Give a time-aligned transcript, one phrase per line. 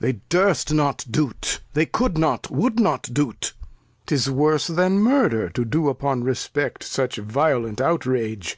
[0.00, 3.52] They durst not do't; They cou'd not, wou'd not do't;
[4.06, 8.56] 'tis worse than Murder, To do upon Respect such violent Out rage.